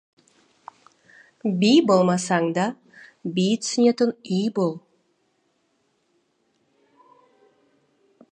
[1.63, 2.63] Би болмасаң да,
[3.35, 4.73] би түсетін үй бол.